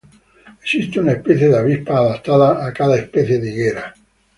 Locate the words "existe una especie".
0.63-1.47